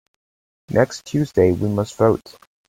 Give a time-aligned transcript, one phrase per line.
[0.71, 2.35] Next Tuesday we must vote.